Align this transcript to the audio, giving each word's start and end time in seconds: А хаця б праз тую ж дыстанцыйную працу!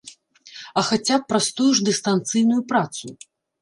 А 0.79 0.85
хаця 0.87 1.15
б 1.21 1.31
праз 1.33 1.51
тую 1.61 1.71
ж 1.83 1.87
дыстанцыйную 1.93 2.61
працу! 2.75 3.05